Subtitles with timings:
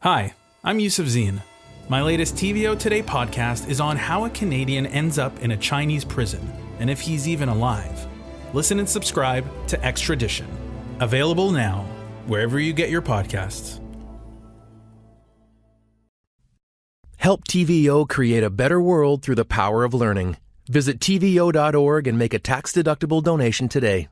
[0.00, 1.40] Hi, I'm Yusuf Zine.
[1.88, 6.04] My latest TVO Today podcast is on how a Canadian ends up in a Chinese
[6.04, 8.06] prison and if he's even alive.
[8.52, 10.46] Listen and subscribe to Extradition.
[11.00, 11.86] Available now,
[12.26, 13.80] wherever you get your podcasts.
[17.16, 20.36] Help TVO create a better world through the power of learning.
[20.68, 24.08] Visit TVO.org and make a tax deductible donation today.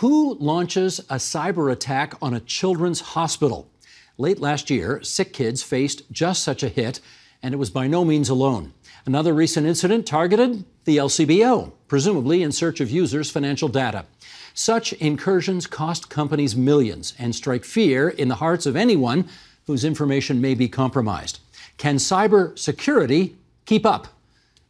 [0.00, 3.66] Who launches a cyber attack on a children's hospital?
[4.18, 7.00] Late last year, Sick Kids faced just such a hit,
[7.42, 8.74] and it was by no means alone.
[9.06, 14.04] Another recent incident targeted the LCBO, presumably in search of users' financial data.
[14.52, 19.26] Such incursions cost companies millions and strike fear in the hearts of anyone
[19.66, 21.40] whose information may be compromised.
[21.78, 24.08] Can cyber security keep up?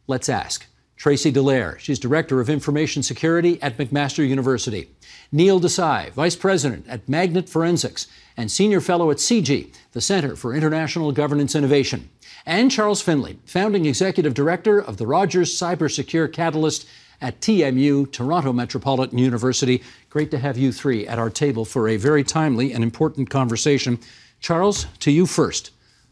[0.07, 0.67] Let's ask.
[0.97, 4.89] Tracy Dallaire, she's Director of Information Security at McMaster University.
[5.31, 10.55] Neil Desai, Vice President at Magnet Forensics and Senior Fellow at CIGI, the Center for
[10.55, 12.09] International Governance Innovation.
[12.47, 16.87] And Charles Finlay, Founding Executive Director of the Rogers Cybersecure Catalyst
[17.21, 19.83] at TMU, Toronto Metropolitan University.
[20.09, 23.99] Great to have you three at our table for a very timely and important conversation.
[24.39, 25.71] Charles, to you first.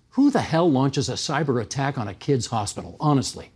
[0.09, 3.51] Who the hell launches a cyber attack on a kid's hospital, honestly?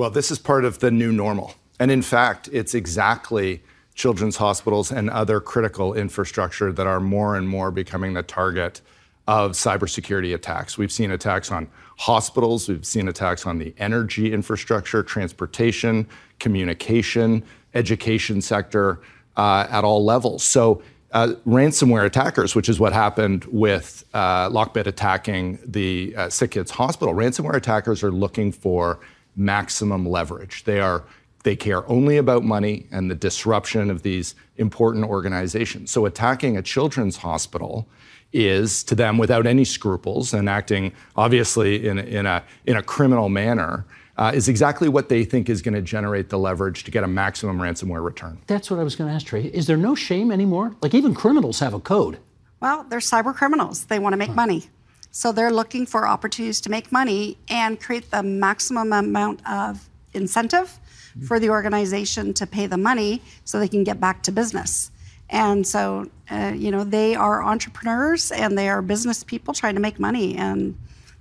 [0.00, 1.52] Well, this is part of the new normal.
[1.78, 3.62] And in fact, it's exactly
[3.94, 8.80] children's hospitals and other critical infrastructure that are more and more becoming the target
[9.28, 10.78] of cybersecurity attacks.
[10.78, 18.40] We've seen attacks on hospitals, we've seen attacks on the energy infrastructure, transportation, communication, education
[18.40, 19.02] sector
[19.36, 20.42] uh, at all levels.
[20.42, 26.52] So, uh, ransomware attackers, which is what happened with uh, Lockbit attacking the uh, Sick
[26.52, 28.98] Kids Hospital, ransomware attackers are looking for
[29.36, 30.64] maximum leverage.
[30.64, 31.04] They are
[31.42, 35.90] they care only about money and the disruption of these important organizations.
[35.90, 37.88] So attacking a children's hospital
[38.32, 43.28] is to them without any scruples and acting obviously in, in, a, in a criminal
[43.28, 43.86] manner.
[44.16, 47.06] Uh, is exactly what they think is going to generate the leverage to get a
[47.06, 48.38] maximum ransomware return.
[48.48, 49.44] That's what I was going to ask, Trey.
[49.44, 50.76] Is there no shame anymore?
[50.82, 52.18] Like even criminals have a code.
[52.60, 53.86] Well, they're cyber criminals.
[53.86, 54.34] They want to make huh.
[54.34, 54.68] money.
[55.10, 60.68] So they're looking for opportunities to make money and create the maximum amount of incentive
[60.68, 61.26] mm-hmm.
[61.26, 64.90] for the organization to pay the money so they can get back to business.
[65.28, 69.80] And so, uh, you know, they are entrepreneurs and they are business people trying to
[69.80, 70.76] make money and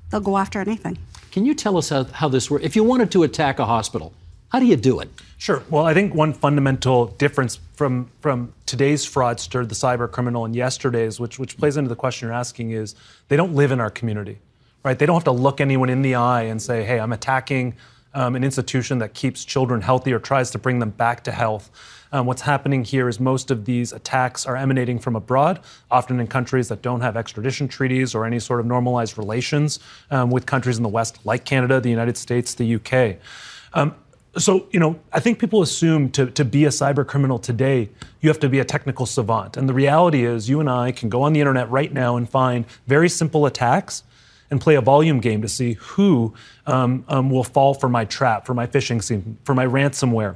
[0.09, 0.97] they'll go after anything.
[1.31, 2.65] Can you tell us how, how this works?
[2.65, 4.13] If you wanted to attack a hospital,
[4.51, 5.09] how do you do it?
[5.39, 5.63] Sure.
[5.69, 11.17] Well, I think one fundamental difference from from today's fraudster, the cyber criminal, and yesterday's,
[11.17, 12.93] which which plays into the question you're asking, is
[13.29, 14.39] they don't live in our community,
[14.83, 14.99] right?
[14.99, 17.75] They don't have to look anyone in the eye and say, "Hey, I'm attacking
[18.13, 21.71] um, an institution that keeps children healthy or tries to bring them back to health."
[22.11, 26.27] Um, what's happening here is most of these attacks are emanating from abroad, often in
[26.27, 29.79] countries that don't have extradition treaties or any sort of normalized relations
[30.11, 33.19] um, with countries in the West, like Canada, the United States, the UK.
[34.37, 37.89] So, you know, I think people assume to, to be a cyber criminal today,
[38.21, 39.57] you have to be a technical savant.
[39.57, 42.29] And the reality is, you and I can go on the internet right now and
[42.29, 44.03] find very simple attacks
[44.51, 46.33] and play a volume game to see who
[46.67, 50.35] um, um, will fall for my trap, for my phishing scheme, for my ransomware.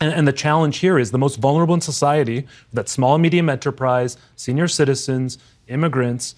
[0.00, 3.48] And, and the challenge here is the most vulnerable in society, that small and medium
[3.48, 6.34] enterprise, senior citizens, immigrants,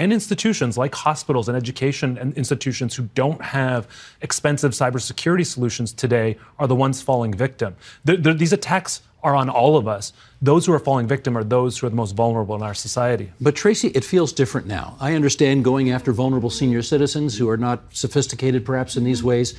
[0.00, 3.86] and institutions like hospitals and education and institutions who don't have
[4.22, 7.76] expensive cybersecurity solutions today are the ones falling victim.
[8.06, 10.14] The, the, these attacks are on all of us.
[10.40, 13.30] Those who are falling victim are those who are the most vulnerable in our society.
[13.42, 14.96] But Tracy, it feels different now.
[14.98, 19.54] I understand going after vulnerable senior citizens who are not sophisticated perhaps in these ways.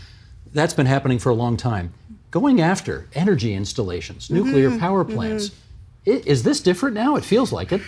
[0.53, 1.94] That's been happening for a long time.
[2.31, 4.79] Going after energy installations, nuclear mm-hmm.
[4.79, 5.50] power plants.
[5.50, 6.28] Mm-hmm.
[6.28, 7.16] Is this different now?
[7.16, 7.81] It feels like it.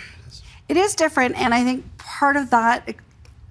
[0.68, 2.94] It is different, and I think part of that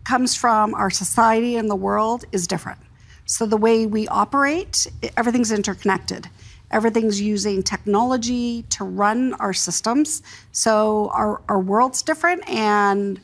[0.03, 2.79] comes from our society and the world is different.
[3.25, 6.29] So the way we operate, everything's interconnected.
[6.71, 10.23] Everything's using technology to run our systems.
[10.51, 13.21] So our, our world's different, and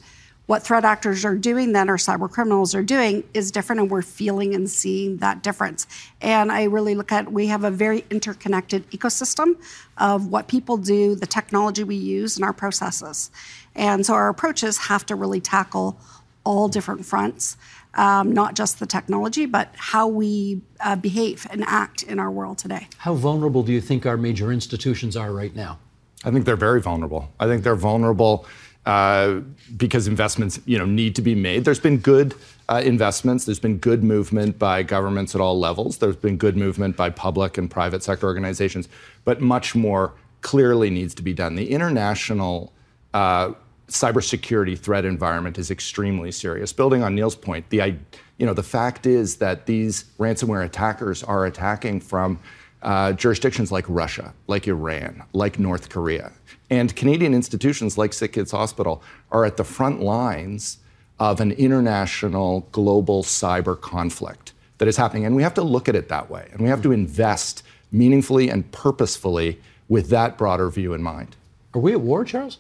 [0.50, 4.02] what threat actors are doing then, or cyber criminals are doing, is different, and we're
[4.02, 5.86] feeling and seeing that difference.
[6.22, 9.58] And I really look at we have a very interconnected ecosystem
[10.00, 13.30] of what people do, the technology we use, and our processes.
[13.76, 16.00] And so our approaches have to really tackle
[16.44, 17.56] all different fronts,
[17.94, 22.58] um, not just the technology, but how we uh, behave and act in our world
[22.58, 22.88] today.
[22.98, 25.78] How vulnerable do you think our major institutions are right now?
[26.26, 27.32] I think they're very vulnerable.
[27.40, 28.48] I think they're vulnerable
[28.86, 29.42] uh,
[29.78, 31.66] because investments, you know, need to be made.
[31.66, 32.34] There's been good
[32.70, 33.46] uh, investments.
[33.46, 35.98] There's been good movement by governments at all levels.
[35.98, 38.88] There's been good movement by public and private sector organizations,
[39.26, 41.56] but much more clearly needs to be done.
[41.56, 42.72] The international
[43.14, 43.54] uh,
[43.90, 46.72] cybersecurity threat environment is extremely serious.
[46.72, 47.96] Building on Neil's point, the
[48.38, 52.40] you know the fact is that these ransomware attackers are attacking from
[52.82, 56.32] uh, jurisdictions like Russia, like Iran, like North Korea,
[56.70, 60.78] and Canadian institutions like Sick Kids Hospital are at the front lines
[61.20, 65.96] of an international global cyber conflict that is happening, and we have to look at
[65.96, 69.60] it that way, and we have to invest meaningfully and purposefully
[69.90, 71.36] with that broader view in mind.
[71.74, 72.60] Are we at war, Charles?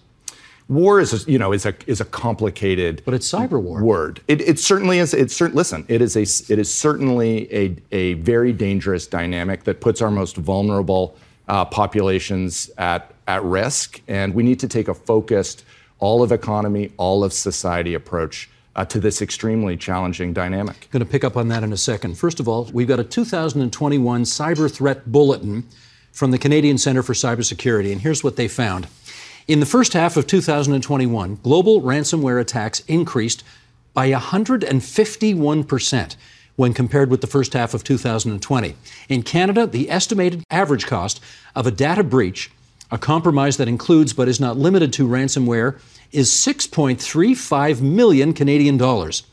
[0.69, 4.21] War is a, you know is a is a complicated but it's cyber war word
[4.27, 6.21] it, it certainly is it's certain listen it is a
[6.53, 11.17] it is certainly a, a very dangerous dynamic that puts our most vulnerable
[11.47, 15.65] uh, populations at at risk and we need to take a focused
[15.97, 20.75] all of economy all of society approach uh, to this extremely challenging dynamic.
[20.83, 22.17] I'm going to pick up on that in a second.
[22.17, 25.65] First of all, we've got a 2021 cyber threat bulletin
[26.13, 28.87] from the Canadian Centre for Cybersecurity, and here's what they found.
[29.49, 33.43] In the first half of 2021, global ransomware attacks increased
[33.95, 36.15] by 151%
[36.55, 38.75] when compared with the first half of 2020.
[39.09, 41.19] In Canada, the estimated average cost
[41.55, 42.51] of a data breach,
[42.91, 45.79] a compromise that includes but is not limited to ransomware,
[46.11, 49.23] is 6.35 million Canadian dollars.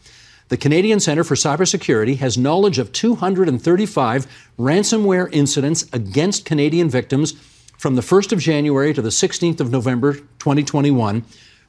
[0.48, 4.26] The Canadian Centre for Cybersecurity has knowledge of 235
[4.58, 7.34] ransomware incidents against Canadian victims
[7.78, 11.24] from the 1st of January to the 16th of November 2021,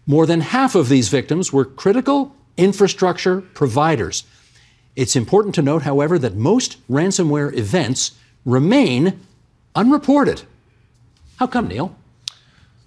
[0.06, 4.24] more than half of these victims were critical infrastructure providers.
[4.96, 8.12] It's important to note, however, that most ransomware events
[8.46, 9.20] remain
[9.76, 10.44] unreported.
[11.38, 11.96] How come, Neil?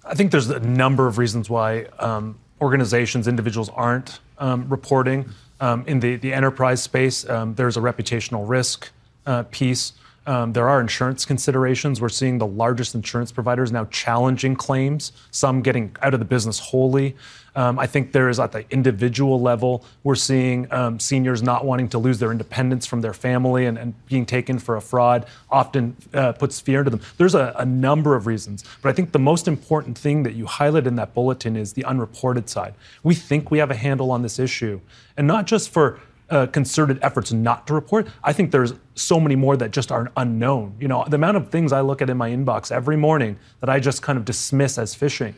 [0.03, 5.29] I think there's a number of reasons why um, organizations, individuals aren't um, reporting.
[5.61, 8.89] Um, in the, the enterprise space, um, there's a reputational risk
[9.25, 9.93] uh, piece.
[10.27, 11.99] Um, there are insurance considerations.
[11.99, 16.59] We're seeing the largest insurance providers now challenging claims, some getting out of the business
[16.59, 17.15] wholly.
[17.55, 21.89] Um, I think there is at the individual level, we're seeing um, seniors not wanting
[21.89, 25.97] to lose their independence from their family and, and being taken for a fraud often
[26.13, 27.01] uh, puts fear into them.
[27.17, 30.45] There's a, a number of reasons, but I think the most important thing that you
[30.45, 32.73] highlight in that bulletin is the unreported side.
[33.03, 34.79] We think we have a handle on this issue,
[35.17, 35.99] and not just for
[36.31, 38.07] uh, concerted efforts not to report.
[38.23, 40.75] I think there's so many more that just are unknown.
[40.79, 43.69] You know, the amount of things I look at in my inbox every morning that
[43.69, 45.33] I just kind of dismiss as phishing.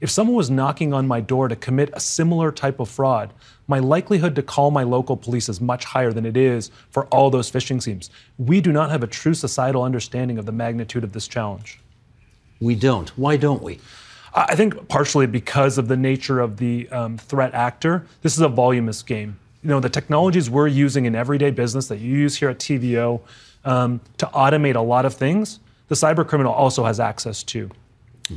[0.00, 3.34] If someone was knocking on my door to commit a similar type of fraud,
[3.66, 7.30] my likelihood to call my local police is much higher than it is for all
[7.30, 8.10] those phishing schemes.
[8.38, 11.80] We do not have a true societal understanding of the magnitude of this challenge.
[12.60, 13.08] We don't.
[13.18, 13.80] Why don't we?
[14.34, 18.06] I think partially because of the nature of the um, threat actor.
[18.22, 21.98] This is a voluminous game you know, the technologies we're using in everyday business that
[21.98, 23.20] you use here at TVO
[23.64, 27.70] um, to automate a lot of things, the cyber criminal also has access to.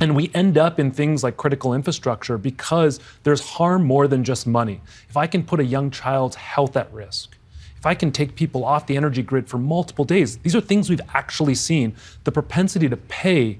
[0.00, 4.46] And we end up in things like critical infrastructure because there's harm more than just
[4.46, 4.80] money.
[5.08, 7.36] If I can put a young child's health at risk,
[7.76, 10.88] if I can take people off the energy grid for multiple days, these are things
[10.88, 11.94] we've actually seen.
[12.24, 13.58] The propensity to pay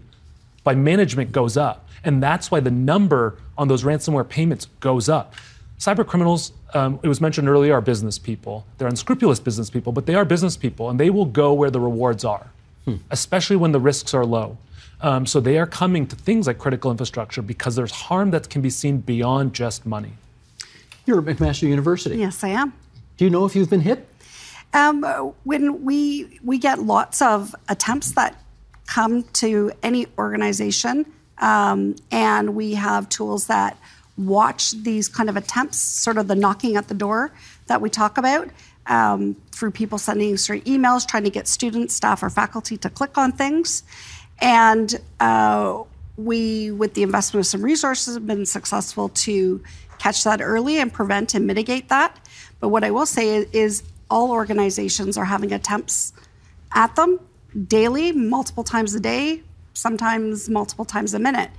[0.64, 1.88] by management goes up.
[2.04, 5.34] And that's why the number on those ransomware payments goes up.
[5.82, 8.64] Cyber criminals, um, it was mentioned earlier, are business people.
[8.78, 11.80] They're unscrupulous business people, but they are business people, and they will go where the
[11.80, 12.46] rewards are,
[12.84, 12.98] hmm.
[13.10, 14.58] especially when the risks are low.
[15.00, 18.62] Um, so they are coming to things like critical infrastructure because there's harm that can
[18.62, 20.12] be seen beyond just money.
[21.04, 22.16] You're at McMaster University.
[22.16, 22.72] Yes, I am.
[23.16, 24.08] Do you know if you've been hit?
[24.74, 25.02] Um,
[25.42, 28.40] when we we get lots of attempts that
[28.86, 31.06] come to any organization,
[31.38, 33.76] um, and we have tools that
[34.26, 37.32] watch these kind of attempts, sort of the knocking at the door
[37.66, 38.48] that we talk about,
[38.86, 43.16] um, through people sending certain emails, trying to get students, staff, or faculty to click
[43.16, 43.84] on things.
[44.40, 45.82] And uh,
[46.16, 49.62] we, with the investment of some resources, have been successful to
[49.98, 52.18] catch that early and prevent and mitigate that.
[52.60, 56.12] But what I will say is, is all organizations are having attempts
[56.74, 57.20] at them
[57.68, 59.42] daily, multiple times a day,
[59.74, 61.50] sometimes multiple times a minute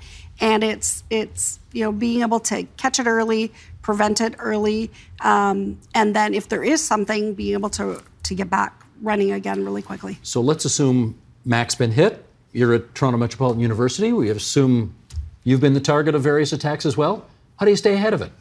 [0.44, 5.80] and it's it's you know being able to catch it early, prevent it early, um,
[5.96, 9.82] and then if there is something, being able to to get back running again really
[9.82, 10.20] quickly.
[10.22, 12.26] So let's assume Mac's been hit.
[12.52, 14.14] You're at Toronto Metropolitan University.
[14.14, 14.94] We assume
[15.46, 17.26] you've been the target of various attacks as well.
[17.58, 18.32] How do you stay ahead of it?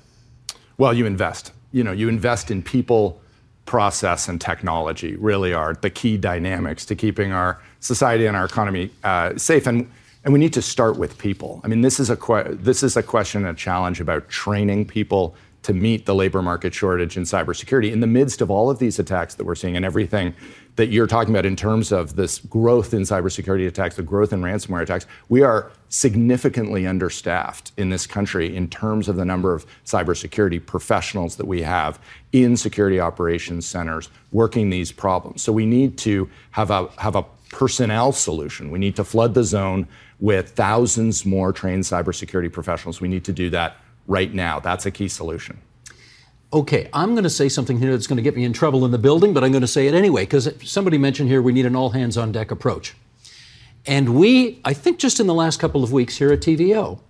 [0.78, 1.52] Well, you invest.
[1.70, 3.20] You know, you invest in people,
[3.64, 5.16] process, and technology.
[5.16, 9.66] Really are the key dynamics to keeping our society and our economy uh, safe.
[9.66, 9.90] And
[10.24, 11.60] And we need to start with people.
[11.64, 14.86] I mean, this is a que- this is a question and a challenge about training
[14.86, 18.78] people to meet the labor market shortage in cybersecurity in the midst of all of
[18.78, 20.34] these attacks that we're seeing and everything
[20.74, 24.40] that you're talking about in terms of this growth in cybersecurity attacks, the growth in
[24.40, 25.06] ransomware attacks.
[25.28, 31.36] We are significantly understaffed in this country in terms of the number of cybersecurity professionals
[31.36, 32.00] that we have
[32.32, 35.42] in security operations centers working these problems.
[35.42, 38.70] So we need to have a have a personnel solution.
[38.70, 39.86] We need to flood the zone
[40.22, 43.00] with thousands more trained cybersecurity professionals.
[43.00, 44.60] We need to do that right now.
[44.60, 45.58] That's a key solution.
[46.52, 48.92] Okay, I'm going to say something here that's going to get me in trouble in
[48.92, 51.66] the building, but I'm going to say it anyway because somebody mentioned here we need
[51.66, 52.94] an all hands on deck approach.
[53.84, 57.00] And we, I think just in the last couple of weeks here at TVO,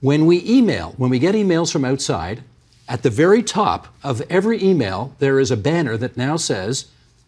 [0.00, 2.42] when we email, when we get emails from outside,
[2.88, 6.86] at the very top of every email, there is a banner that now says,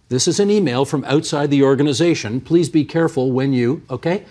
[0.09, 2.41] This is an email from outside the organization.
[2.41, 4.25] Please be careful when you, okay?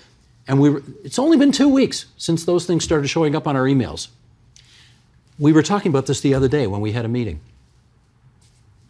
[0.50, 3.65] And we, it's only been two weeks since those things started showing up on our
[3.65, 4.08] emails.
[5.38, 7.39] We were talking about this the other day when we had a meeting.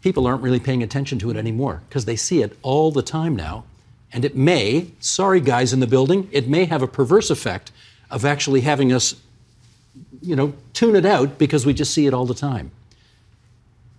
[0.01, 3.36] People aren't really paying attention to it anymore because they see it all the time
[3.36, 3.66] now.
[4.13, 7.74] And it may, sorry guys in the building, it may have a perverse effect
[8.10, 9.16] of actually having us,
[10.22, 12.72] you know, tune it out because we just see it all the time.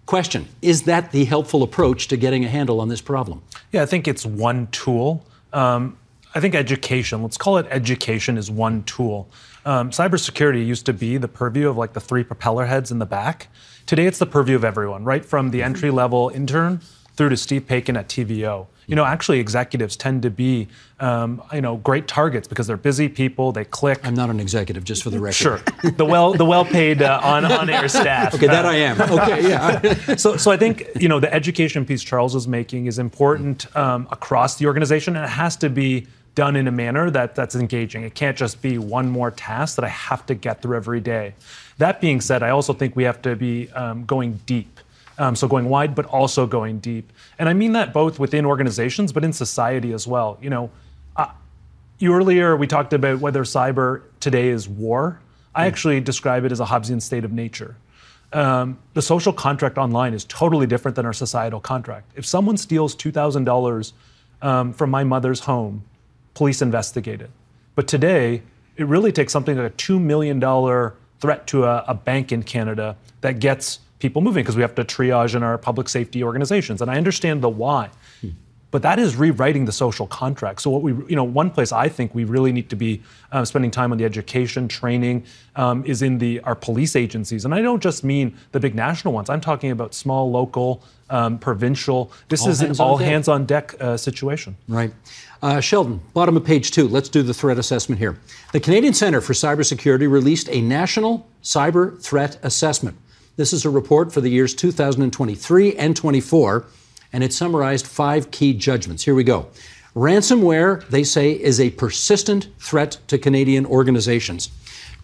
[0.07, 3.43] Question Is that the helpful approach to getting a handle on this problem?
[3.71, 5.26] Yeah, I think it's one tool.
[5.52, 5.99] Um,
[6.34, 9.28] I think education, let's call it education, is one tool.
[9.64, 13.06] Um, cybersecurity used to be the purview of like the three propeller heads in the
[13.06, 13.49] back.
[13.87, 16.80] Today, it's the purview of everyone, right from the entry level intern
[17.16, 18.66] through to Steve Paikin at TVO.
[18.87, 20.68] You know, actually, executives tend to be,
[21.00, 23.52] um, you know, great targets because they're busy people.
[23.52, 24.00] They click.
[24.04, 25.34] I'm not an executive, just for the record.
[25.34, 25.60] Sure,
[25.96, 28.34] the well, the well-paid uh, on on-air staff.
[28.34, 29.00] okay, that I am.
[29.00, 30.14] Okay, yeah.
[30.16, 34.08] so, so I think you know the education piece Charles is making is important um,
[34.10, 36.06] across the organization, and it has to be
[36.40, 38.02] done in a manner that, that's engaging.
[38.02, 41.35] It can't just be one more task that I have to get through every day.
[41.76, 44.80] That being said, I also think we have to be um, going deep.
[45.18, 47.12] Um, so going wide, but also going deep.
[47.38, 50.38] And I mean that both within organizations, but in society as well.
[50.40, 50.70] You know,
[51.14, 51.26] uh,
[51.99, 55.20] you earlier we talked about whether cyber today is war.
[55.54, 57.76] I actually describe it as a Hobbesian state of nature.
[58.32, 62.11] Um, the social contract online is totally different than our societal contract.
[62.16, 63.92] If someone steals $2,000
[64.40, 65.85] um, from my mother's home
[66.34, 67.30] police investigate it.
[67.75, 68.42] But today,
[68.76, 70.40] it really takes something like a $2 million
[71.20, 74.84] threat to a, a bank in Canada that gets people moving because we have to
[74.84, 76.80] triage in our public safety organizations.
[76.82, 77.90] And I understand the why.
[78.20, 78.30] Hmm.
[78.71, 80.62] But that is rewriting the social contract.
[80.62, 83.45] So what we, you know, one place I think we really need to be uh,
[83.45, 85.25] spending time on the education, training,
[85.57, 89.12] um, is in the our police agencies, and I don't just mean the big national
[89.12, 89.29] ones.
[89.29, 92.12] I'm talking about small, local, um, provincial.
[92.29, 94.57] This All is an all hands on deck uh, situation.
[94.69, 94.93] Right.
[95.43, 96.87] Uh, Sheldon, bottom of page two.
[96.87, 98.19] Let's do the threat assessment here.
[98.53, 102.97] The Canadian Centre for Cybersecurity released a national cyber threat assessment.
[103.37, 106.67] This is a report for the years 2023 and 24,
[107.12, 109.05] and it summarized five key judgments.
[109.05, 109.49] Here we go.
[109.95, 114.50] Ransomware, they say, is a persistent threat to Canadian organizations.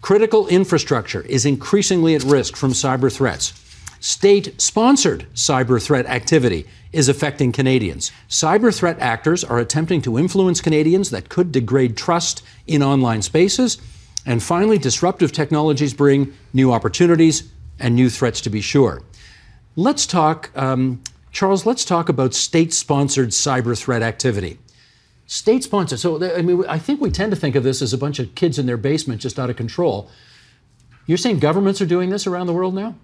[0.01, 3.53] Critical infrastructure is increasingly at risk from cyber threats.
[3.99, 8.11] State sponsored cyber threat activity is affecting Canadians.
[8.29, 13.79] Cyber threat actors are attempting to influence Canadians that could degrade trust in online spaces.
[14.25, 19.01] And finally, disruptive technologies bring new opportunities and new threats to be sure.
[19.75, 21.01] Let's talk, um,
[21.37, 24.57] Charles, let's talk about state sponsored cyber threat activity.
[25.27, 25.99] State sponsored.
[25.99, 28.33] So, I mean, I think we tend to think of this as a bunch of
[28.33, 30.09] kids in their basement just out of control.
[31.05, 32.95] You're saying governments are doing this around the world now?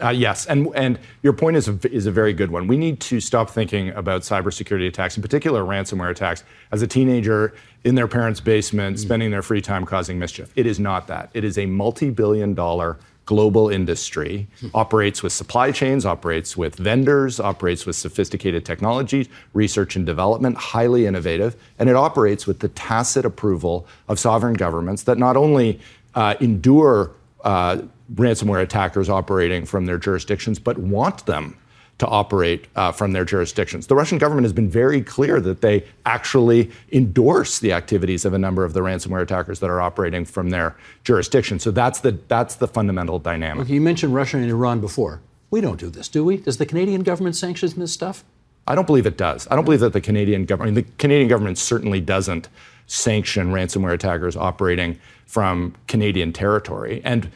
[0.00, 2.68] Uh, yes, and and your point is a, is a very good one.
[2.68, 7.52] We need to stop thinking about cybersecurity attacks, in particular ransomware attacks, as a teenager
[7.82, 10.52] in their parents' basement, spending their free time causing mischief.
[10.54, 11.30] It is not that.
[11.34, 17.96] It is a multi-billion-dollar global industry, operates with supply chains, operates with vendors, operates with
[17.96, 24.18] sophisticated technology, research and development, highly innovative, and it operates with the tacit approval of
[24.18, 25.80] sovereign governments that not only
[26.14, 27.12] uh, endure
[27.44, 27.78] uh,
[28.14, 31.56] ransomware attackers operating from their jurisdictions, but want them
[31.98, 33.86] to operate uh, from their jurisdictions.
[33.86, 38.38] The Russian government has been very clear that they actually endorse the activities of a
[38.38, 41.58] number of the ransomware attackers that are operating from their jurisdiction.
[41.60, 43.68] So that's the that's the fundamental dynamic.
[43.68, 45.20] You mentioned Russia and Iran before.
[45.50, 46.38] We don't do this, do we?
[46.38, 48.24] Does the Canadian government sanction this stuff?
[48.66, 49.46] I don't believe it does.
[49.50, 52.48] I don't believe that the Canadian government, I mean, the Canadian government certainly doesn't
[52.86, 57.00] sanction ransomware attackers operating from Canadian territory.
[57.04, 57.30] And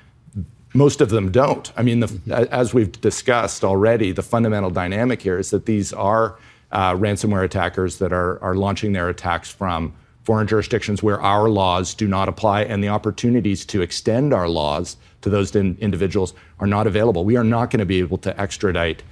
[0.77, 1.73] most of them don't.
[1.77, 6.37] I mean, the, as we've discussed already, the fundamental dynamic here is that these are
[6.73, 11.95] uh, ransomware attackers that are, are launching their attacks from foreign jurisdictions where our laws
[11.95, 16.67] do not apply, and the opportunities to extend our laws to those in- individuals are
[16.67, 17.25] not available.
[17.25, 19.05] We are not going to be able to extradite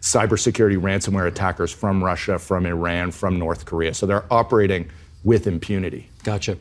[0.00, 3.92] cybersecurity ransomware attackers from Russia, from Iran, from North Korea.
[3.94, 4.88] So they're operating
[5.24, 6.08] with impunity.
[6.22, 6.56] Gotcha.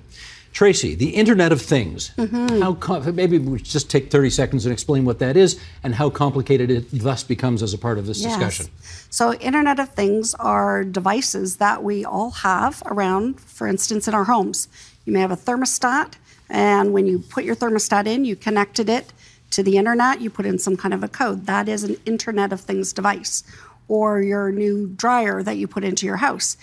[0.51, 2.11] Tracy, the Internet of Things.
[2.17, 2.61] Mm-hmm.
[2.61, 6.09] How com- maybe we just take 30 seconds and explain what that is and how
[6.09, 8.33] complicated it thus becomes as a part of this yes.
[8.33, 8.71] discussion.
[9.09, 14.25] So, Internet of Things are devices that we all have around, for instance, in our
[14.25, 14.67] homes.
[15.05, 16.13] You may have a thermostat,
[16.49, 19.13] and when you put your thermostat in, you connected it
[19.51, 21.45] to the internet, you put in some kind of a code.
[21.45, 23.43] That is an Internet of Things device.
[23.87, 26.57] Or your new dryer that you put into your house.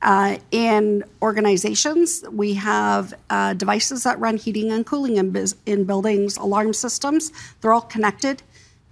[0.00, 5.84] Uh, in organizations, we have uh, devices that run heating and cooling in, biz- in
[5.84, 7.32] buildings, alarm systems.
[7.60, 8.42] They're all connected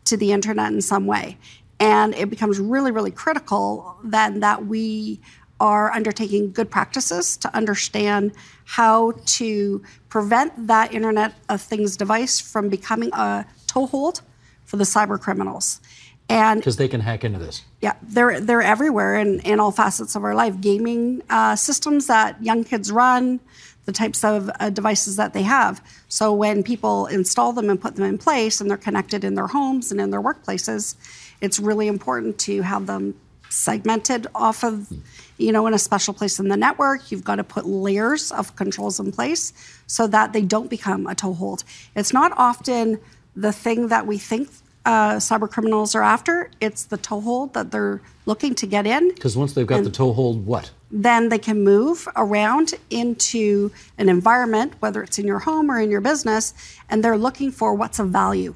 [0.07, 1.39] to the internet in some way.
[1.79, 5.21] And it becomes really, really critical then that we
[5.61, 8.33] are undertaking good practices to understand
[8.65, 14.23] how to prevent that Internet of Things device from becoming a toehold
[14.65, 15.81] for the cyber criminals.
[16.29, 17.63] And because they can hack into this.
[17.81, 20.61] Yeah, they're they're everywhere in, in all facets of our life.
[20.61, 23.39] Gaming uh, systems that young kids run,
[23.85, 25.81] the types of uh, devices that they have.
[26.09, 29.47] So when people install them and put them in place, and they're connected in their
[29.47, 30.97] homes and in their workplaces,
[31.41, 33.15] it's really important to have them
[33.49, 34.93] segmented off of,
[35.39, 37.13] you know, in a special place in the network.
[37.13, 39.53] You've got to put layers of controls in place
[39.87, 41.63] so that they don't become a toehold.
[41.95, 42.99] It's not often
[43.37, 44.49] the thing that we think
[44.87, 46.49] uh, cyber criminals are after.
[46.61, 49.09] It's the toehold that they're looking to get in.
[49.09, 50.71] Because once they've got the toehold, what?
[50.93, 55.91] Then they can move around into an environment, whether it's in your home or in
[55.91, 56.55] your business,
[56.89, 58.55] and they're looking for what's of value,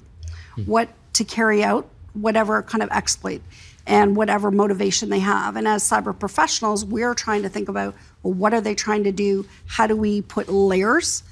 [0.57, 0.71] mm-hmm.
[0.71, 3.43] what to carry out, whatever kind of exploit
[3.85, 5.57] and whatever motivation they have.
[5.57, 9.13] And as cyber professionals, we're trying to think about well, what are they trying to
[9.13, 9.47] do?
[9.67, 11.25] How do we put layers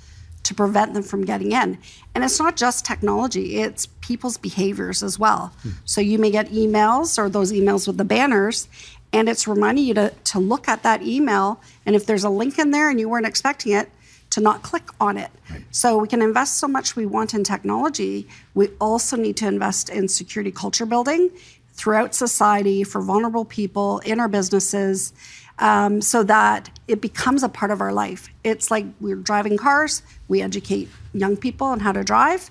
[0.48, 1.78] to prevent them from getting in?
[2.14, 5.52] And it's not just technology, it's people's behaviors as well.
[5.62, 5.70] Hmm.
[5.84, 8.68] So you may get emails or those emails with the banners,
[9.12, 11.60] and it's reminding you to, to look at that email.
[11.86, 13.90] And if there's a link in there and you weren't expecting it,
[14.30, 15.30] to not click on it.
[15.50, 15.64] Right.
[15.70, 18.28] So we can invest so much we want in technology.
[18.54, 21.30] We also need to invest in security culture building
[21.72, 25.12] throughout society for vulnerable people in our businesses
[25.58, 28.28] um, so that it becomes a part of our life.
[28.44, 32.50] It's like we're driving cars, we educate young people on how to drive.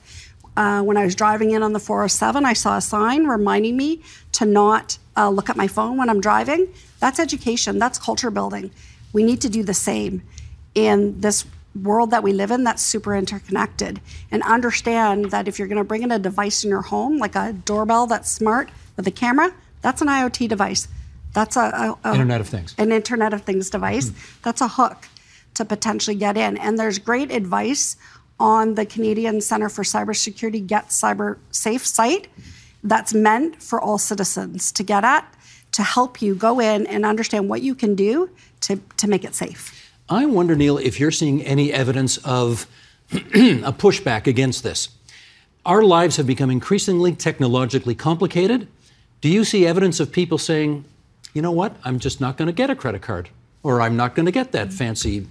[0.55, 4.01] Uh, when I was driving in on the 407, I saw a sign reminding me
[4.33, 6.67] to not uh, look at my phone when I'm driving.
[6.99, 8.71] That's education, that's culture building.
[9.13, 10.23] We need to do the same
[10.73, 15.67] in this world that we live in that's super interconnected and understand that if you're
[15.67, 19.07] going to bring in a device in your home, like a doorbell that's smart, with
[19.07, 20.87] a camera, that's an IoT device.
[21.37, 21.59] That's a,
[22.03, 22.73] a, a Internet of Things.
[22.79, 24.09] An Internet of Things device.
[24.09, 24.39] Mm-hmm.
[24.43, 25.07] That's a hook
[25.53, 26.57] to potentially get in.
[26.57, 27.95] And there's great advice
[28.39, 32.27] on the Canadian Center for Cybersecurity Get Cyber Safe site
[32.83, 35.31] that's meant for all citizens to get at
[35.73, 39.35] to help you go in and understand what you can do to, to make it
[39.35, 39.91] safe.
[40.09, 42.65] I wonder, Neil, if you're seeing any evidence of
[43.11, 44.89] a pushback against this.
[45.67, 48.67] Our lives have become increasingly technologically complicated,
[49.21, 50.85] do you see evidence of people saying,
[51.37, 53.29] you know what, I'm just not going to get a credit card,
[53.61, 55.27] or I'm not going to get that fancy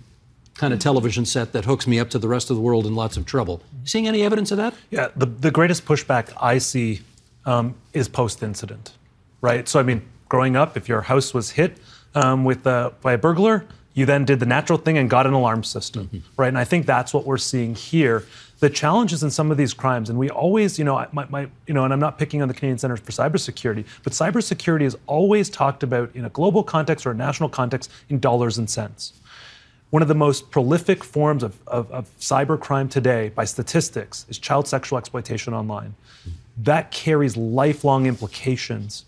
[0.54, 2.94] kind of television set that hooks me up to the rest of the world in
[2.94, 3.60] lots of trouble?
[3.82, 4.72] Seeing any evidence of that?
[4.88, 7.00] Yeah, the, the greatest pushback I see
[7.44, 8.92] um, is post incident,
[9.40, 9.68] right?
[9.68, 11.76] So, I mean, growing up, if your house was hit
[12.14, 13.64] um, with a, by a burglar,
[13.94, 16.18] you then did the natural thing and got an alarm system, mm-hmm.
[16.36, 16.48] right?
[16.48, 18.24] And I think that's what we're seeing here
[18.58, 21.74] the challenges in some of these crimes, and we always, you know, my, my, you
[21.74, 25.50] know, and I'm not picking on the Canadian Centre for Cybersecurity, but cybersecurity is always
[25.50, 29.12] talked about in a global context or a national context in dollars and cents.
[29.90, 34.66] One of the most prolific forms of, of, of cybercrime today, by statistics, is child
[34.66, 35.94] sexual exploitation online.
[36.56, 39.04] That carries lifelong implications.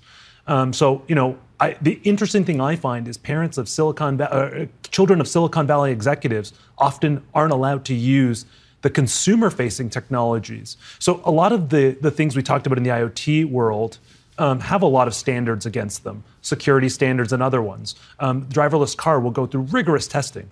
[0.46, 4.66] Um, so, you know, I, the interesting thing I find is parents of Silicon, uh,
[4.90, 8.44] children of Silicon Valley executives often aren't allowed to use
[8.82, 10.76] the consumer facing technologies.
[10.98, 13.98] So, a lot of the, the things we talked about in the IoT world
[14.38, 17.94] um, have a lot of standards against them, security standards and other ones.
[18.20, 20.48] Um, driverless car will go through rigorous testing.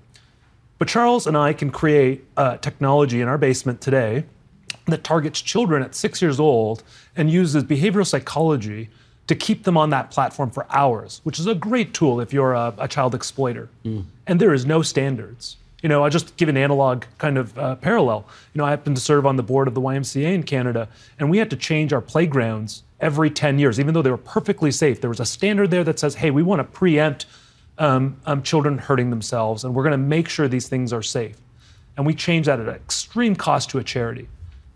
[0.79, 4.25] But Charles and I can create uh, technology in our basement today
[4.87, 6.83] that targets children at six years old
[7.17, 8.91] and uses behavioral psychology
[9.27, 12.53] to keep them on that platform for hours, which is a great tool if you're
[12.53, 13.69] a, a child exploiter.
[13.85, 14.05] Mm.
[14.27, 15.57] And there is no standards.
[15.83, 18.27] You know, I'll just give an analog kind of uh, parallel.
[18.55, 21.31] You know, I happen to serve on the board of the YMCA in Canada, and
[21.31, 25.01] we had to change our playgrounds every 10 years, even though they were perfectly safe.
[25.01, 27.27] There was a standard there that says, hey, we want to preempt
[27.79, 31.37] um, um, children hurting themselves, and we're going to make sure these things are safe.
[31.97, 34.29] And we change that at an extreme cost to a charity.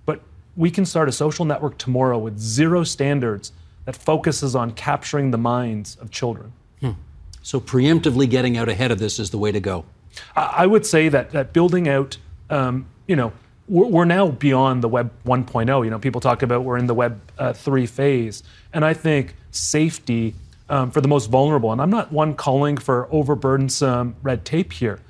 [0.06, 0.20] But
[0.56, 3.52] we can start a social network tomorrow with zero standards
[3.84, 6.52] that focuses on capturing the minds of children.
[6.80, 6.92] Hmm.
[7.42, 9.84] So preemptively getting out ahead of this is the way to go.
[10.36, 12.16] I would say that that building out,
[12.48, 13.32] um, you know,
[13.68, 15.84] we're, we're, now beyond the Web 1.0.
[15.84, 18.42] You know, people talk about we're in the Web uh, 3 phase,
[18.72, 20.34] and I think safety
[20.68, 21.72] um, for the most vulnerable.
[21.72, 25.00] And I'm not one calling for overburdensome red tape here,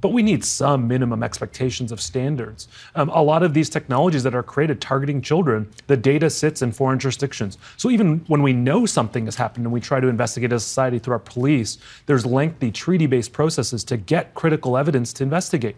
[0.00, 2.68] but we need some minimum expectations of standards.
[2.94, 6.72] Um, a lot of these technologies that are created targeting children, the data sits in
[6.72, 7.58] foreign jurisdictions.
[7.76, 10.66] So even when we know something has happened and we try to investigate as a
[10.66, 15.76] society through our police, there's lengthy treaty based processes to get critical evidence to investigate.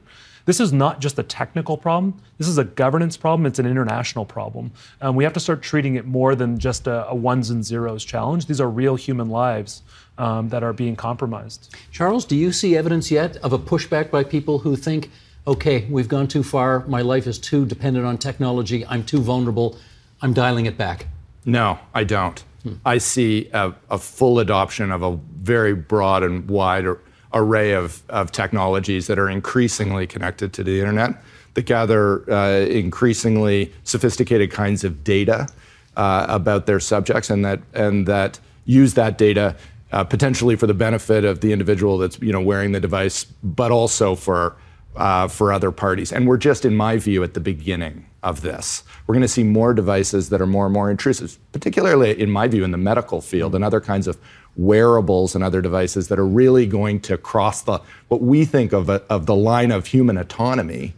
[0.50, 2.20] This is not just a technical problem.
[2.38, 3.46] This is a governance problem.
[3.46, 4.72] It's an international problem.
[5.00, 8.04] Um, we have to start treating it more than just a, a ones and zeros
[8.04, 8.46] challenge.
[8.46, 9.82] These are real human lives
[10.18, 11.72] um, that are being compromised.
[11.92, 15.12] Charles, do you see evidence yet of a pushback by people who think,
[15.46, 19.78] okay, we've gone too far, my life is too dependent on technology, I'm too vulnerable,
[20.20, 21.06] I'm dialing it back?
[21.44, 22.42] No, I don't.
[22.64, 22.72] Hmm.
[22.84, 26.86] I see a, a, full adoption of a very broad and wide
[27.32, 31.22] array of, of technologies that are increasingly connected to the internet,
[31.54, 35.48] that gather uh, increasingly sophisticated kinds of data
[35.96, 39.56] uh, about their subjects, and that and that use that data
[39.92, 43.70] uh, potentially for the benefit of the individual that's you know wearing the device, but
[43.70, 44.56] also for
[44.96, 46.12] uh, for other parties.
[46.12, 48.83] And we're just, in my view, at the beginning of this.
[49.06, 52.48] We're going to see more devices that are more and more intrusive, particularly, in my
[52.48, 54.18] view, in the medical field and other kinds of
[54.56, 58.88] wearables and other devices that are really going to cross the what we think of,
[58.88, 60.94] a, of the line of human autonomy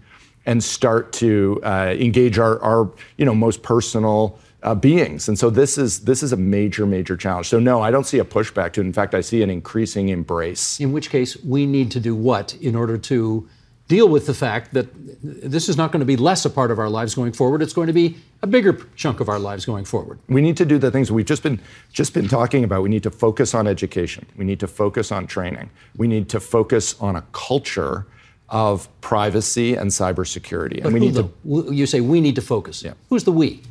[0.46, 5.28] and start to uh, engage our, our you know most personal uh, beings.
[5.28, 7.48] And so this is this is a major major challenge.
[7.48, 8.84] So no, I don't see a pushback to it.
[8.84, 10.80] In fact, I see an increasing embrace.
[10.80, 13.48] In which case, we need to do what in order to
[13.88, 14.88] deal with the fact that
[15.22, 17.62] this is not going to be less a part of our lives going forward.
[17.62, 20.18] It's going to be a bigger chunk of our lives going forward.
[20.28, 21.60] We need to do the things we've just been
[21.92, 22.82] just been talking about.
[22.82, 24.26] We need to focus on education.
[24.36, 25.70] We need to focus on training.
[25.96, 28.06] We need to focus on a culture
[28.48, 30.76] of privacy and cybersecurity.
[30.76, 31.74] And but we need the, to.
[31.74, 32.82] You say we need to focus.
[32.82, 32.94] Yeah.
[33.08, 33.62] Who's the we?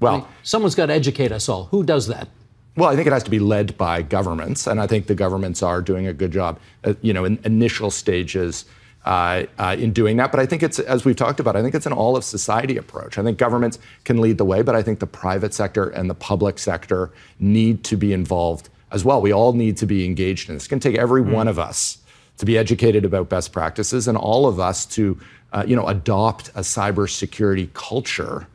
[0.00, 1.64] Well, I mean, someone's got to educate us all.
[1.66, 2.28] Who does that?
[2.76, 5.62] Well, I think it has to be led by governments, and I think the governments
[5.62, 6.60] are doing a good job.
[6.84, 8.66] Uh, you know, in initial stages
[9.06, 10.32] uh, uh, in doing that.
[10.32, 12.76] But I think it's, as we've talked about, I think it's an all of society
[12.76, 13.18] approach.
[13.18, 16.14] I think governments can lead the way, but I think the private sector and the
[16.14, 19.22] public sector need to be involved as well.
[19.22, 20.64] We all need to be engaged in this.
[20.64, 21.30] It's going to take every mm.
[21.30, 21.98] one of us
[22.38, 25.18] to be educated about best practices and all of us to,
[25.52, 28.46] uh, you know, adopt a cybersecurity culture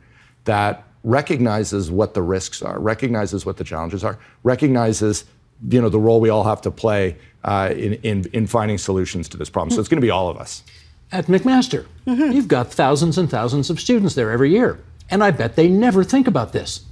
[0.44, 5.24] that recognizes what the risks are, recognizes what the challenges are, recognizes
[5.70, 9.28] you know the role we all have to play uh, in, in, in finding solutions
[9.30, 9.70] to this problem.
[9.70, 10.62] So it's going to be all of us.
[11.10, 12.32] At McMaster, mm-hmm.
[12.32, 14.78] you've got thousands and thousands of students there every year,
[15.10, 16.86] and I bet they never think about this.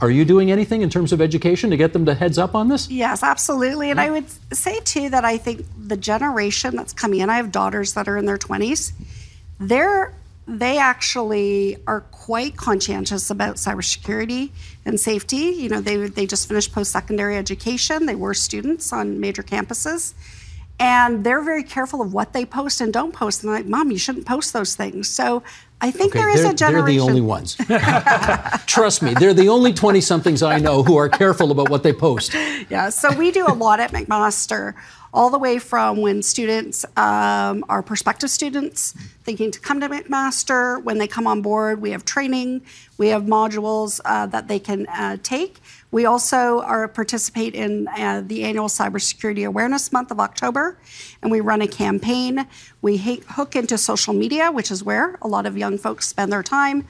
[0.00, 2.68] Are you doing anything in terms of education to get them to heads up on
[2.68, 2.90] this?
[2.90, 3.90] Yes, absolutely.
[3.90, 7.52] And I would say too that I think the generation that's coming in, I have
[7.52, 8.92] daughters that are in their 20s,
[9.60, 10.12] they're
[10.46, 14.50] they actually are quite conscientious about cybersecurity
[14.84, 15.36] and safety.
[15.36, 20.14] You know, they, they just finished post secondary education, they were students on major campuses.
[20.80, 23.42] And they're very careful of what they post and don't post.
[23.42, 25.08] And they're like, Mom, you shouldn't post those things.
[25.08, 25.44] So
[25.80, 26.86] I think okay, there is a generation.
[26.86, 27.54] They're the only ones.
[28.66, 31.92] Trust me, they're the only 20 somethings I know who are careful about what they
[31.92, 32.34] post.
[32.70, 34.74] Yeah, so we do a lot at McMaster
[35.14, 40.82] all the way from when students um, are prospective students thinking to come to McMaster.
[40.82, 42.62] When they come on board, we have training,
[42.98, 45.60] we have modules uh, that they can uh, take.
[45.92, 50.76] We also are participate in uh, the annual Cybersecurity Awareness Month of October,
[51.22, 52.48] and we run a campaign.
[52.82, 56.42] We hook into social media, which is where a lot of young folks spend their
[56.42, 56.88] time,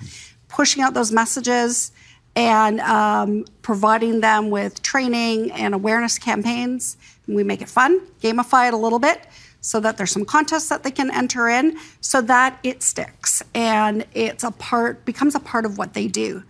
[0.49, 1.93] pushing out those messages
[2.37, 6.97] and um, providing them with training and awareness campaigns.
[7.27, 9.27] We make it fun, gamify it a little bit
[9.61, 14.05] so that there's some contests that they can enter in so that it sticks and
[14.13, 16.43] it's a part becomes a part of what they do.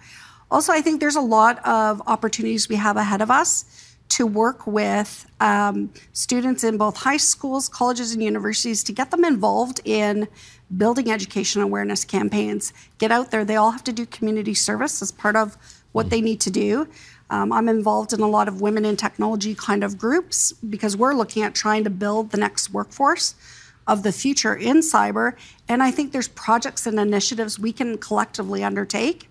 [0.50, 4.66] Also, I think there's a lot of opportunities we have ahead of us to work
[4.66, 10.28] with um, students in both high schools, colleges, and universities to get them involved in
[10.76, 12.72] building education awareness campaigns.
[12.98, 13.44] Get out there.
[13.44, 15.56] They all have to do community service as part of
[15.92, 16.88] what they need to do.
[17.30, 21.14] Um, I'm involved in a lot of women in technology kind of groups because we're
[21.14, 23.34] looking at trying to build the next workforce
[23.86, 25.34] of the future in cyber.
[25.68, 29.30] And I think there's projects and initiatives we can collectively undertake.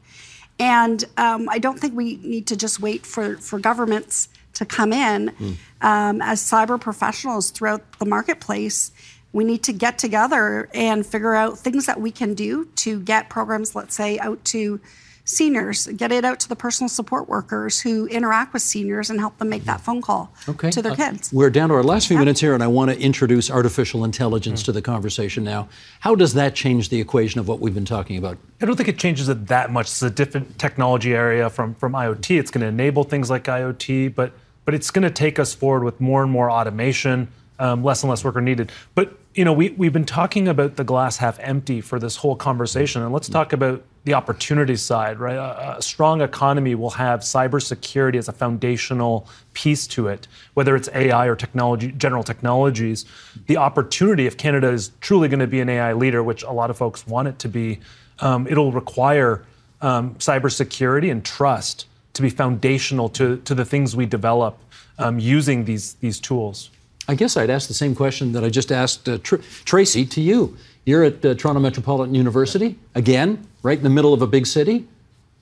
[0.60, 4.94] And um, I don't think we need to just wait for, for governments to come
[4.94, 5.56] in mm.
[5.82, 8.92] um, as cyber professionals throughout the marketplace.
[9.32, 13.30] We need to get together and figure out things that we can do to get
[13.30, 14.80] programs, let's say, out to
[15.26, 19.38] seniors, get it out to the personal support workers who interact with seniors and help
[19.38, 20.70] them make that phone call okay.
[20.72, 21.32] to their uh, kids.
[21.32, 24.62] We're down to our last few minutes here, and I want to introduce artificial intelligence
[24.62, 24.66] mm.
[24.66, 25.70] to the conversation now.
[26.02, 28.38] How does that change the equation of what we've been talking about?
[28.62, 29.88] I don't think it changes it that much.
[29.88, 32.40] It's a different technology area from, from IoT.
[32.40, 34.34] It's going to enable things like IoT, but
[34.66, 37.28] but it's going to take us forward with more and more automation,
[37.60, 38.72] um, less and less worker needed.
[38.96, 42.36] But you know, we, we've been talking about the glass half empty for this whole
[42.36, 45.36] conversation, and let's talk about the opportunity side, right?
[45.36, 50.90] A, a, strong economy will have cybersecurity as a foundational piece to it, whether it's
[50.94, 53.06] AI or technology, general technologies.
[53.48, 56.70] The opportunity, if Canada is truly going to be an AI leader, which a lot
[56.70, 57.80] of folks want it to be,
[58.20, 59.46] um, it'll require
[59.82, 64.60] um, cybersecurity and trust to be foundational to, to the things we develop
[65.00, 66.70] um, using these, these tools.
[67.08, 70.22] I guess I'd ask the same question that I just asked uh, Tr- Tracy to
[70.22, 70.58] you.
[70.86, 74.88] You're at uh, Toronto Metropolitan University, again, right in the middle of a big city,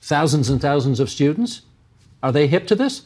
[0.00, 1.62] thousands and thousands of students.
[2.22, 3.02] Are they hip to this?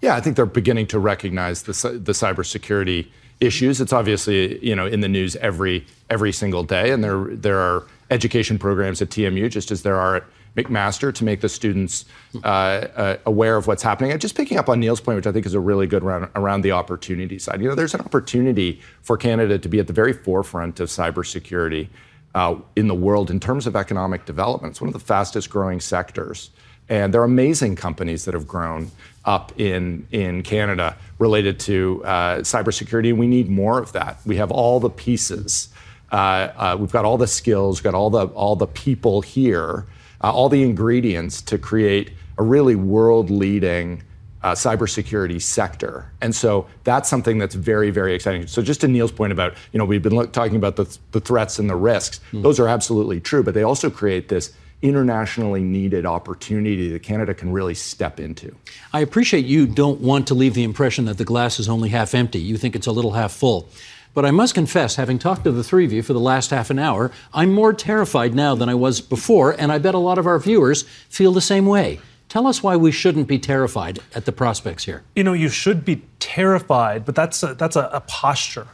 [0.00, 3.08] Yeah, I think they're beginning to recognize the, the cybersecurity
[3.40, 3.80] issues.
[3.80, 7.86] It's obviously you know in the news every every single day, and there there are
[8.10, 10.24] education programs at TMU just as there are at
[10.56, 12.04] McMaster to make the students
[12.42, 14.12] uh, uh, aware of what's happening.
[14.12, 16.28] And just picking up on Neil's point, which I think is a really good around,
[16.34, 17.60] around the opportunity side.
[17.60, 21.88] You know, there's an opportunity for Canada to be at the very forefront of cybersecurity
[22.34, 24.72] uh, in the world in terms of economic development.
[24.72, 26.50] It's one of the fastest growing sectors.
[26.88, 28.90] And there are amazing companies that have grown
[29.24, 34.18] up in, in Canada related to uh, cybersecurity, and we need more of that.
[34.26, 35.68] We have all the pieces.
[36.10, 36.16] Uh,
[36.56, 39.86] uh, we've got all the skills, we've got all the, all the people here
[40.22, 44.02] uh, all the ingredients to create a really world leading
[44.42, 46.10] uh, cybersecurity sector.
[46.20, 48.46] And so that's something that's very, very exciting.
[48.46, 51.20] So just to Neil's point about, you know, we've been look, talking about the, the
[51.20, 52.20] threats and the risks.
[52.32, 52.42] Mm.
[52.42, 57.52] Those are absolutely true, but they also create this internationally needed opportunity that Canada can
[57.52, 58.56] really step into.
[58.94, 62.14] I appreciate you don't want to leave the impression that the glass is only half
[62.14, 62.38] empty.
[62.38, 63.68] You think it's a little half full.
[64.12, 66.70] But I must confess, having talked to the three of you for the last half
[66.70, 70.18] an hour, I'm more terrified now than I was before, and I bet a lot
[70.18, 72.00] of our viewers feel the same way.
[72.28, 75.02] Tell us why we shouldn't be terrified at the prospects here.
[75.14, 78.68] You know, you should be terrified, but that's a, that's a, a posture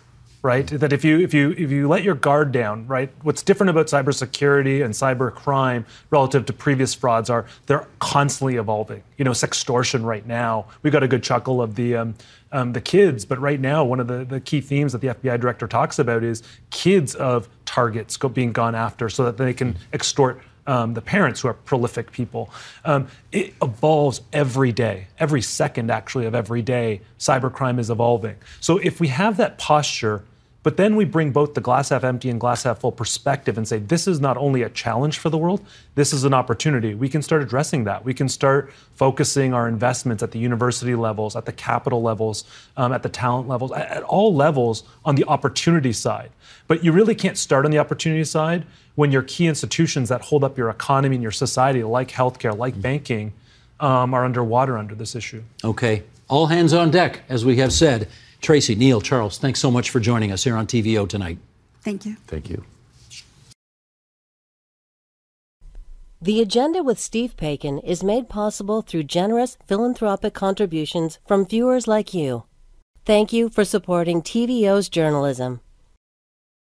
[0.46, 0.68] right?
[0.68, 3.10] That if you if you if you let your guard down, right?
[3.22, 9.02] What's different about cybersecurity and cyber crime relative to previous frauds are they're constantly evolving.
[9.18, 12.14] You know, sextortion right now, we got a good chuckle of the um,
[12.56, 15.38] um, the kids, but right now one of the, the key themes that the FBI
[15.38, 19.76] director talks about is kids of targets go, being gone after so that they can
[19.92, 22.50] extort um, the parents who are prolific people.
[22.86, 27.02] Um, it evolves every day, every second actually of every day.
[27.18, 28.36] Cybercrime is evolving.
[28.60, 30.24] So if we have that posture
[30.66, 33.68] but then we bring both the glass half empty and glass half full perspective and
[33.68, 36.92] say, this is not only a challenge for the world, this is an opportunity.
[36.92, 38.04] We can start addressing that.
[38.04, 42.42] We can start focusing our investments at the university levels, at the capital levels,
[42.76, 46.32] um, at the talent levels, at, at all levels on the opportunity side.
[46.66, 50.42] But you really can't start on the opportunity side when your key institutions that hold
[50.42, 53.32] up your economy and your society, like healthcare, like banking,
[53.78, 55.44] um, are underwater under this issue.
[55.62, 56.02] Okay.
[56.28, 58.08] All hands on deck, as we have said.
[58.40, 61.38] Tracy, Neil, Charles, thanks so much for joining us here on TVO tonight.
[61.82, 62.16] Thank you.
[62.26, 62.64] Thank you.
[66.20, 72.14] The Agenda with Steve Paikin is made possible through generous philanthropic contributions from viewers like
[72.14, 72.44] you.
[73.04, 75.60] Thank you for supporting TVO's journalism.